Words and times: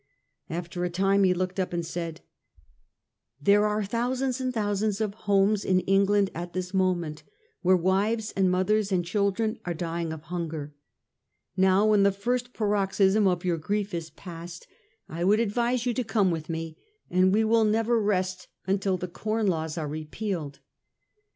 After 0.49 0.83
a 0.83 0.89
time 0.89 1.25
he 1.25 1.31
looked 1.35 1.59
up 1.59 1.73
and 1.73 1.85
said:' 1.85 2.21
There 3.49 3.67
are 3.67 3.83
thousands 3.85 4.41
and 4.41 4.51
thousands 4.51 4.99
of 4.99 5.13
homes 5.13 5.63
in 5.63 5.81
England 5.81 6.31
at 6.33 6.53
this 6.53 6.73
moment 6.73 7.21
where 7.61 7.77
wives 7.77 8.31
and 8.35 8.49
mothers 8.49 8.91
and 8.91 9.05
children 9.05 9.59
are 9.63 9.75
dying 9.75 10.11
of 10.11 10.23
hunger. 10.23 10.73
Now 11.55 11.85
when 11.85 12.01
the 12.01 12.11
first 12.11 12.51
paroxysm 12.51 13.27
of 13.27 13.45
your 13.45 13.57
grief 13.59 13.93
is 13.93 14.09
passed, 14.09 14.65
I 15.07 15.23
1841 15.23 15.23
—& 15.23 15.23
COBDEN 15.23 15.23
AND 15.23 15.23
BRIGHT. 15.23 15.25
345 15.27 15.27
•would 15.27 15.43
advise 15.79 15.85
you 15.85 15.93
to 15.93 16.13
come 16.13 16.31
with 16.31 16.49
me, 16.49 16.77
and 17.11 17.31
we 17.31 17.43
will 17.43 17.63
never 17.63 18.01
rest 18.01 18.47
until 18.65 18.97
the 18.97 19.07
Com 19.07 19.45
Laws 19.45 19.77
are 19.77 19.87
repealed. 19.87 20.59